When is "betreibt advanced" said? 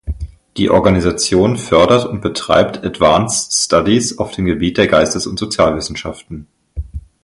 2.21-3.53